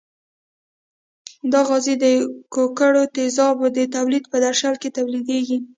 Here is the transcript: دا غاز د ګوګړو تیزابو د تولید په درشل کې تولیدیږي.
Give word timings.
دا 1.51 1.61
غاز 1.67 1.85
د 2.03 2.05
ګوګړو 2.53 3.03
تیزابو 3.15 3.67
د 3.77 3.79
تولید 3.95 4.23
په 4.31 4.37
درشل 4.45 4.75
کې 4.81 4.89
تولیدیږي. 4.97 5.57